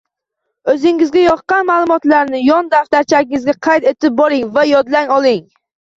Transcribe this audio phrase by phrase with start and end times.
[0.71, 5.45] O‘zingizga yoqqan ma’lumotlarni yon daftarchangizga qayd etib boring va yodlab oling.